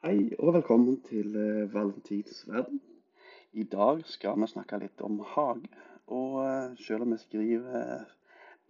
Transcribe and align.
Hei 0.00 0.30
og 0.40 0.54
velkommen 0.54 0.94
til 1.04 1.34
eh, 1.36 1.66
Valentins 1.68 2.38
verden. 2.48 2.78
I 3.52 3.66
dag 3.68 3.98
skal 4.08 4.38
vi 4.40 4.46
snakke 4.48 4.78
litt 4.80 5.02
om 5.04 5.18
hage. 5.34 5.68
Og 6.08 6.38
eh, 6.40 6.78
selv 6.80 7.04
om 7.04 7.12
vi 7.12 7.18
skriver 7.20 7.76
eh, 7.76 8.14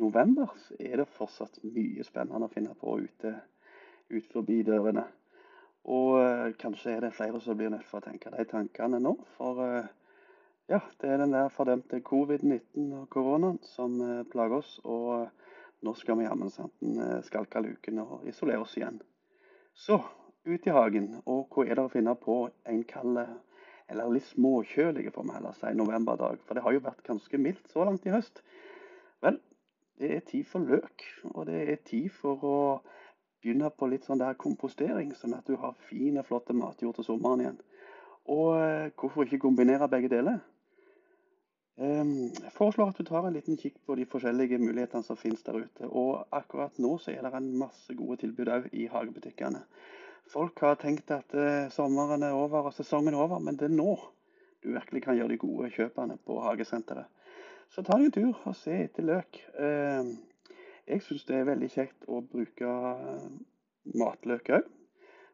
november, 0.03 0.51
så 0.59 0.75
er 0.83 0.99
det 0.99 1.07
fortsatt 1.15 1.61
mye 1.63 2.03
spennende 2.03 2.49
å 2.49 2.51
finne 2.51 2.75
på 2.75 2.97
ute 3.05 3.37
ut 4.11 4.27
forbi 4.35 4.59
dørene. 4.67 5.07
Og 5.95 6.59
kanskje 6.59 6.97
er 6.97 7.07
det 7.07 7.15
flere 7.15 7.39
som 7.47 7.63
blir 7.63 7.71
nødt 7.71 7.87
til 7.87 8.01
å 8.01 8.05
tenke 8.09 8.35
de 8.35 8.51
tankene 8.51 8.99
nå. 8.99 9.15
For 9.39 9.63
ja, 10.67 10.83
det 10.99 11.15
er 11.15 11.23
den 11.23 11.39
der 11.39 11.55
fordømte 11.55 12.03
covid-19 12.11 12.91
og 13.05 13.07
koronaen 13.15 13.63
som 13.71 14.01
plager 14.35 14.65
oss. 14.65 14.81
Og 14.83 15.31
nå 15.87 15.95
skal 15.95 16.19
vi 16.19 16.27
jammen 16.27 16.51
skalke 17.23 17.63
luken 17.63 18.03
og 18.03 18.27
isolere 18.27 18.67
oss 18.67 18.75
igjen. 18.83 18.99
Så 19.79 20.03
ut 20.45 20.67
i 20.67 20.75
hagen. 20.75 21.13
Og 21.27 21.49
hva 21.53 21.67
er 21.67 21.77
det 21.77 21.85
å 21.85 21.93
finne 21.93 22.15
på 22.19 22.43
en 22.69 22.83
kald, 22.89 23.21
eller 23.91 24.15
litt 24.15 24.29
småkjølig 24.31 25.11
får 25.15 25.27
vi 25.27 25.37
heller 25.37 25.57
si, 25.59 25.73
novemberdag? 25.77 26.43
For 26.47 26.57
det 26.57 26.65
har 26.65 26.77
jo 26.77 26.85
vært 26.85 27.05
ganske 27.07 27.41
mildt 27.43 27.73
så 27.73 27.87
langt 27.87 28.07
i 28.07 28.15
høst. 28.15 28.43
Vel, 29.25 29.41
det 30.01 30.13
er 30.17 30.27
tid 30.29 30.47
for 30.49 30.65
løk. 30.65 31.05
Og 31.35 31.47
det 31.51 31.65
er 31.67 31.83
tid 31.85 32.09
for 32.15 32.47
å 32.47 32.61
begynne 33.41 33.71
på 33.73 33.89
litt 33.89 34.07
sånn 34.07 34.21
der 34.21 34.39
kompostering, 34.41 35.13
sånn 35.17 35.37
at 35.37 35.49
du 35.49 35.57
har 35.61 35.77
fin 35.89 36.21
og 36.21 36.29
flott 36.29 36.53
matjord 36.57 36.99
til 36.99 37.09
sommeren 37.09 37.45
igjen. 37.45 37.61
Og 38.31 38.49
eh, 38.61 38.91
hvorfor 39.01 39.25
ikke 39.25 39.43
kombinere 39.47 39.89
begge 39.91 40.11
deler? 40.13 40.41
Ehm, 41.79 42.31
jeg 42.35 42.53
foreslår 42.53 42.91
at 42.91 42.99
du 42.99 43.07
tar 43.09 43.27
en 43.27 43.37
liten 43.37 43.59
kikk 43.61 43.79
på 43.87 43.95
de 43.97 44.07
forskjellige 44.09 44.59
mulighetene 44.61 45.07
som 45.07 45.17
finnes 45.17 45.43
der 45.47 45.61
ute. 45.63 45.89
Og 45.89 46.27
akkurat 46.37 46.79
nå 46.79 46.97
så 46.99 47.15
er 47.15 47.23
det 47.25 47.35
en 47.37 47.53
masse 47.63 47.95
gode 47.97 48.21
tilbud 48.25 48.51
òg 48.53 48.71
i 48.73 48.89
hagebutikkene. 48.91 49.63
Folk 50.31 50.61
har 50.63 50.77
tenkt 50.79 51.11
at 51.15 51.35
eh, 51.35 51.71
sommeren 51.75 52.23
er 52.23 52.37
over 52.37 52.69
og 52.69 52.75
sesongen 52.77 53.15
er 53.15 53.23
over, 53.23 53.41
men 53.43 53.57
det 53.59 53.71
er 53.71 53.77
nå 53.77 53.95
du 54.61 54.75
virkelig 54.75 55.03
kan 55.03 55.17
gjøre 55.17 55.33
de 55.33 55.41
gode 55.41 55.71
kjøpene 55.73 56.19
på 56.27 56.37
hagesenteret. 56.45 57.09
Så 57.71 57.83
ta 57.87 57.97
deg 57.97 58.11
en 58.11 58.13
tur 58.13 58.43
og 58.51 58.57
se 58.59 58.75
etter 58.85 59.07
løk. 59.07 59.41
Eh, 59.57 60.11
jeg 60.91 61.05
syns 61.07 61.25
det 61.29 61.39
er 61.39 61.49
veldig 61.49 61.71
kjekt 61.71 62.09
å 62.11 62.21
bruke 62.27 62.71
eh, 62.91 63.27
matløk 63.97 64.53
òg. 64.59 64.69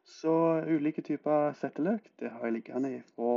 Så 0.06 0.32
ulike 0.70 1.02
typer 1.02 1.56
setteløk 1.58 2.06
det 2.20 2.30
har 2.30 2.44
jeg 2.46 2.60
liggende 2.60 3.00
fra 3.16 3.32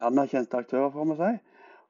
anerkjente 0.00 0.58
aktører, 0.58 0.90
får 0.94 1.10
vi 1.10 1.16
si. 1.20 1.34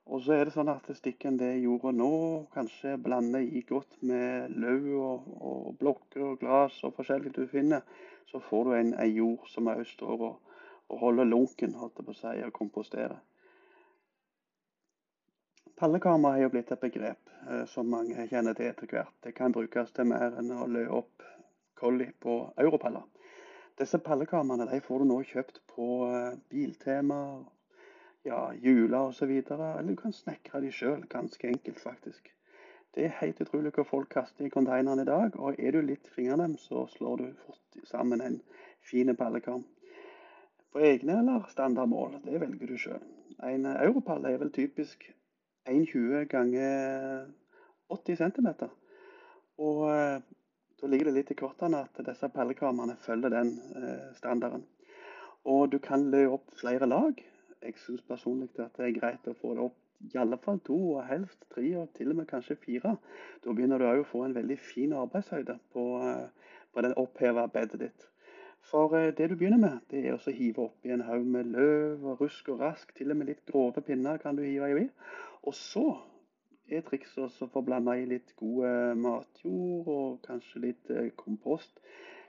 Og 0.06 0.22
så 0.22 0.36
er 0.36 0.46
det 0.46 0.54
sånn 0.54 0.70
at 0.70 0.86
stikken 0.94 1.34
en 1.34 1.38
det 1.40 1.52
jorda 1.64 1.90
nå, 1.90 2.10
kanskje 2.54 2.94
blander 3.02 3.42
i 3.42 3.64
godt 3.66 3.96
med 4.06 4.52
løv 4.54 4.84
og, 4.94 5.24
og, 5.40 5.64
blokker 5.80 6.22
og 6.28 6.36
glass 6.42 6.76
og 6.86 6.94
forskjellig 6.94 7.32
du 7.34 7.42
finner, 7.50 7.82
så 8.30 8.38
får 8.38 8.68
du 8.68 8.74
en, 8.76 8.92
en 9.02 9.10
jord 9.10 9.48
som 9.50 9.66
òg 9.72 9.82
står 9.90 10.22
og, 10.28 10.52
og, 10.86 10.98
holder 11.00 11.26
lunken, 11.26 11.74
holdt 11.74 11.98
jeg 11.98 12.06
på 12.06 12.14
si, 12.20 12.36
og 12.46 12.54
komposterer. 12.54 13.18
Pallekamera 15.76 16.38
er 16.38 16.46
jo 16.46 16.52
blitt 16.54 16.70
et 16.72 16.80
begrep 16.80 17.34
eh, 17.50 17.66
som 17.68 17.90
mange 17.90 18.28
kjenner 18.30 18.54
til 18.56 18.70
etter 18.70 18.88
hvert. 18.88 19.12
Det 19.26 19.34
kan 19.36 19.52
brukes 19.52 19.90
til 19.92 20.06
mer 20.08 20.38
enn 20.38 20.54
å 20.54 20.70
lø 20.70 20.86
opp 21.02 21.26
kolli 21.76 22.06
på 22.22 22.38
europaller. 22.62 23.02
Disse 23.76 23.98
pallekameraene 24.00 24.70
de 24.70 24.80
får 24.80 25.02
du 25.02 25.08
nå 25.10 25.18
kjøpt 25.28 25.60
på 25.68 25.86
eh, 26.08 26.38
Biltema, 26.48 27.20
ja, 28.24 28.40
jula 28.62 29.02
osv. 29.10 29.30
Eller 29.30 29.90
du 29.90 29.96
kan 30.00 30.14
snekre 30.16 30.62
de 30.64 30.72
sjøl, 30.72 31.04
ganske 31.12 31.48
enkelt 31.48 31.82
faktisk. 31.82 32.30
Det 32.96 33.04
er 33.04 33.18
helt 33.20 33.40
utrolig 33.44 33.74
hva 33.76 33.84
folk 33.84 34.08
kaster 34.14 34.46
i 34.46 34.52
konteineren 34.52 35.02
i 35.02 35.08
dag. 35.08 35.36
Og 35.36 35.60
er 35.60 35.76
du 35.76 35.82
litt 35.84 36.08
fingernem, 36.14 36.56
så 36.56 36.86
slår 36.88 37.20
du 37.20 37.26
fort 37.44 37.80
sammen 37.84 38.24
en 38.24 38.38
fin 38.80 39.12
pallekam. 39.16 39.66
På 40.72 40.80
egne 40.80 41.18
eller 41.20 41.44
standardmål, 41.52 42.16
det 42.24 42.40
velger 42.40 42.72
du 42.72 42.80
sjøl. 42.80 43.04
En 43.44 43.68
europall 43.68 44.24
er 44.24 44.40
vel 44.40 44.54
typisk 44.56 45.04
1,20 45.68 46.24
ganger 46.32 47.28
80 47.92 48.22
cm. 48.24 48.48
Og 49.60 49.84
eh, 49.92 50.24
da 50.80 50.90
ligger 50.90 51.10
det 51.10 51.16
litt 51.20 51.30
i 51.32 51.38
kortene 51.38 51.84
at 51.86 52.02
disse 52.06 52.28
pallekameraene 52.32 52.98
følger 53.04 53.32
den 53.32 53.54
eh, 53.78 54.10
standarden. 54.18 54.66
Og 55.46 55.70
du 55.72 55.78
kan 55.78 56.10
lø 56.10 56.26
opp 56.34 56.52
flere 56.60 56.88
lag 56.90 57.22
jeg 57.66 57.74
syns 57.82 58.02
personlig 58.06 58.48
at 58.62 58.76
det 58.78 58.86
er 58.86 58.96
greit 58.96 59.28
å 59.28 59.36
få 59.40 59.54
det 59.56 59.64
opp 59.66 60.12
i 60.12 60.18
alle 60.20 60.36
fall 60.38 60.58
to, 60.64 60.76
og 60.96 61.06
helst 61.08 61.46
tre, 61.54 61.64
og 61.80 61.88
til 61.96 62.12
og 62.12 62.18
med 62.20 62.28
kanskje 62.28 62.58
fire. 62.60 62.96
Da 63.44 63.52
begynner 63.52 63.80
du 63.80 63.86
òg 63.88 64.02
å 64.02 64.10
få 64.10 64.26
en 64.26 64.36
veldig 64.36 64.58
fin 64.60 64.92
arbeidshøyde 64.92 65.56
på, 65.72 65.86
eh, 66.04 66.52
på 66.72 66.84
den 66.84 66.94
oppheva 67.00 67.46
bedet 67.48 67.80
ditt. 67.80 68.08
For 68.70 68.92
eh, 68.98 69.14
det 69.16 69.30
du 69.30 69.36
begynner 69.36 69.62
med, 69.62 69.78
det 69.90 70.04
er 70.04 70.18
å 70.18 70.34
hive 70.36 70.66
oppi 70.68 70.92
en 70.92 71.06
haug 71.08 71.24
med 71.24 71.48
løv 71.56 72.04
og 72.04 72.20
rusk 72.20 72.52
og 72.52 72.60
rask. 72.60 72.92
Til 72.94 73.14
og 73.14 73.16
med 73.22 73.32
litt 73.32 73.46
grove 73.48 73.80
pinner 73.80 74.20
kan 74.22 74.36
du 74.36 74.44
hive 74.44 74.84
i. 74.84 74.86
Og 75.48 75.56
så 75.56 75.86
er 76.68 76.84
trikset 76.86 77.40
å 77.42 77.48
få 77.52 77.62
blanda 77.66 77.94
i 77.96 78.06
litt 78.10 78.34
god 78.40 78.98
matjord 78.98 79.90
og 79.92 80.20
kanskje 80.26 80.62
litt 80.64 80.90
eh, 80.90 81.12
kompost. 81.18 81.80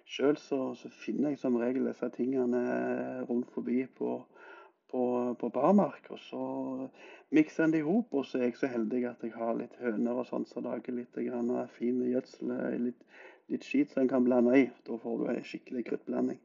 Sjøl 0.07 0.37
så, 0.39 0.59
så, 0.79 0.89
finner 1.03 1.33
jeg 1.33 1.41
som 1.41 1.57
regel 1.59 1.89
disse 1.89 2.07
tingene 2.15 2.61
rundt 3.27 3.49
forbi 3.55 3.81
på 3.97 4.21
på, 4.91 5.35
på 5.39 5.49
barmark. 5.49 6.07
Og 6.09 6.19
så 6.19 6.43
mikser 7.35 7.65
en 7.65 7.73
det 7.75 7.81
i 7.81 7.87
hop. 7.87 8.13
Og 8.13 8.25
så 8.25 8.39
er 8.39 8.49
jeg 8.49 8.59
så 8.59 8.71
heldig 8.71 9.03
at 9.09 9.23
jeg 9.25 9.35
har 9.37 9.57
litt 9.59 9.75
høner 9.81 10.21
og 10.21 10.29
sånn 10.29 10.47
som 10.47 10.63
så 10.63 10.69
lager 10.69 10.95
litt 10.95 11.17
grann 11.27 11.51
fin 11.77 11.99
gjødsel, 12.07 12.53
litt, 12.85 13.01
litt 13.51 13.67
skit 13.67 13.93
som 13.93 14.05
en 14.05 14.11
kan 14.11 14.27
blande 14.27 14.55
i. 14.59 14.67
Da 14.87 14.99
får 15.01 15.19
du 15.19 15.27
en 15.31 15.49
skikkelig 15.51 15.87
kruttblanding. 15.89 16.39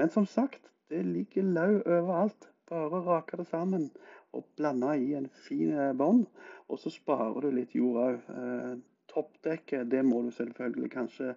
Men 0.00 0.12
som 0.12 0.28
sagt, 0.28 0.70
det 0.92 1.04
ligger 1.08 1.48
lauv 1.48 1.82
overalt. 1.84 2.48
Bare 2.72 3.02
rake 3.04 3.36
det 3.36 3.46
sammen 3.50 3.90
og 4.32 4.46
blande 4.56 4.94
i 4.96 5.12
en 5.18 5.28
fin 5.44 5.74
eh, 5.76 5.92
bånd. 5.96 6.24
Og 6.72 6.80
så 6.80 6.92
sparer 6.92 7.44
du 7.44 7.52
litt 7.52 7.76
jord 7.76 8.00
òg. 8.06 8.32
Eh, 8.32 8.72
toppdekket 9.12 9.90
det 9.92 10.00
må 10.08 10.22
du 10.24 10.30
selvfølgelig 10.32 10.90
kanskje 10.94 11.34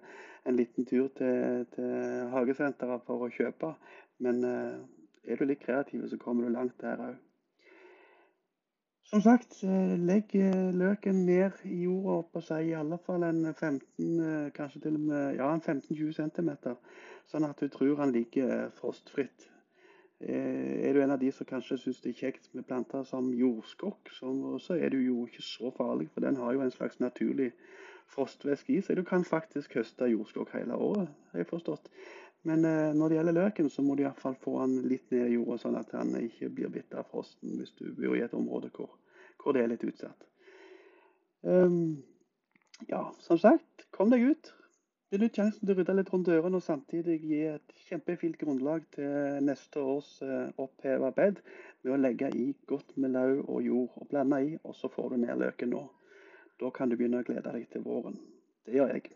en 0.48 0.56
liten 0.56 0.88
tur 0.88 1.10
til, 1.18 1.66
til 1.76 2.30
hagesenteret 2.32 3.04
for 3.08 3.26
å 3.26 3.32
kjøpe. 3.36 3.74
Men 4.24 4.44
eh, 4.48 4.78
er 5.28 5.40
du 5.42 5.50
litt 5.50 5.64
kreativ, 5.66 6.08
så 6.08 6.20
kommer 6.22 6.48
du 6.48 6.56
langt 6.56 6.78
der 6.82 7.02
òg. 7.10 7.16
Som 9.06 9.22
sagt, 9.22 9.60
legg 9.62 10.32
løken 10.74 11.26
ned 11.28 11.60
i 11.70 11.84
jorda 11.84 12.16
opp 12.24 12.40
og 12.40 12.46
si 12.48 12.56
i 12.72 12.74
alle 12.74 12.98
fall 13.06 13.28
en 13.28 13.44
15, 13.52 13.84
eh, 14.02 14.48
kanskje 14.56 14.82
til 14.88 14.96
og 14.98 15.04
med 15.12 15.38
ja, 15.38 15.52
15-20 15.54 16.16
cm, 16.18 16.50
sånn 17.30 17.46
at 17.46 17.62
du 17.62 17.70
tror 17.70 18.02
han 18.02 18.16
ligger 18.16 18.72
frostfritt. 18.80 19.46
Er 20.20 20.94
du 20.96 21.02
en 21.04 21.12
av 21.12 21.20
de 21.20 21.32
som 21.36 21.48
kanskje 21.48 21.78
syns 21.82 21.98
det 22.04 22.14
er 22.14 22.20
kjekt 22.22 22.48
med 22.56 22.66
planter 22.68 23.04
som 23.04 23.34
jordskokk, 23.36 24.14
så 24.16 24.78
er 24.78 24.94
du 24.94 25.02
jo 25.04 25.26
ikke 25.28 25.44
så 25.44 25.72
farlig, 25.76 26.08
for 26.14 26.24
den 26.24 26.40
har 26.40 26.56
jo 26.56 26.64
en 26.64 26.72
slags 26.72 27.02
naturlig 27.04 27.52
frostvæske 28.14 28.78
i 28.78 28.82
seg. 28.86 29.00
Du 29.00 29.04
kan 29.04 29.26
faktisk 29.28 29.76
høste 29.76 30.08
jordskokk 30.12 30.54
hele 30.56 30.78
året, 30.80 31.12
har 31.32 31.44
jeg 31.44 31.50
forstått. 31.50 31.90
Men 32.46 32.66
eh, 32.66 32.94
når 32.94 33.10
det 33.10 33.18
gjelder 33.18 33.38
løken, 33.40 33.70
så 33.74 33.82
må 33.82 33.96
du 33.98 34.04
iallfall 34.06 34.38
få 34.42 34.60
den 34.62 34.90
litt 34.90 35.10
ned 35.12 35.32
i 35.32 35.36
jorda, 35.36 35.58
sånn 35.64 35.80
at 35.80 35.92
den 35.92 36.14
ikke 36.28 36.52
blir 36.54 36.74
bitt 36.74 36.94
av 36.94 37.08
frosten 37.10 37.58
hvis 37.58 37.74
du 37.80 37.90
bor 37.98 38.16
i 38.16 38.22
et 38.24 38.36
område 38.38 38.70
hvor, 38.76 38.92
hvor 39.42 39.58
det 39.58 39.64
er 39.66 39.72
litt 39.74 39.86
utsatt. 39.88 40.28
Um, 41.42 42.04
ja, 42.90 43.08
som 43.26 43.42
sagt, 43.42 43.88
kom 43.96 44.14
deg 44.14 44.30
ut. 44.30 44.54
Benytt 45.16 45.38
sjansen 45.40 45.62
til 45.64 45.72
å 45.72 45.76
rydde 45.78 45.94
litt 45.96 46.10
rundt 46.12 46.28
dørene 46.28 46.60
og 46.60 46.64
samtidig 46.66 47.14
gi 47.24 47.38
et 47.48 47.76
kjempefint 47.86 48.36
grunnlag 48.42 48.84
til 48.92 49.38
neste 49.48 49.80
års 49.80 50.10
eh, 50.26 50.50
oppheva 50.60 51.14
bed 51.16 51.40
med 51.86 51.94
å 51.96 52.00
legge 52.02 52.34
i 52.36 52.50
godt 52.68 52.92
med 53.00 53.14
lauv 53.16 53.46
og 53.46 53.62
jord 53.64 53.96
og 54.02 54.10
blande 54.12 54.42
i, 54.44 54.50
og 54.68 54.76
så 54.76 54.92
får 54.92 55.14
du 55.14 55.22
ned 55.24 55.40
løken 55.40 55.72
nå. 55.72 55.86
Da 56.60 56.74
kan 56.76 56.92
du 56.92 56.98
begynne 57.00 57.24
å 57.24 57.28
glede 57.30 57.54
deg 57.56 57.70
til 57.72 57.88
våren. 57.88 58.20
Det 58.68 58.76
gjør 58.76 58.92
jeg. 58.98 59.14